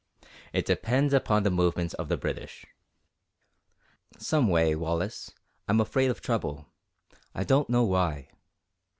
[0.51, 2.65] It depends upon the movements of the British."
[4.17, 5.31] "Some way, Wallace,
[5.67, 6.65] I'm afraid of trouble
[7.35, 8.29] I don't know why."